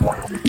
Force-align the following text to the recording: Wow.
Wow. 0.00 0.41